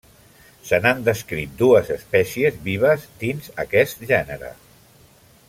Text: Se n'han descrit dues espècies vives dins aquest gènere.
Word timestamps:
Se 0.69 0.77
n'han 0.85 1.03
descrit 1.09 1.53
dues 1.59 1.91
espècies 1.97 2.59
vives 2.71 3.07
dins 3.25 3.53
aquest 3.67 4.03
gènere. 4.15 4.53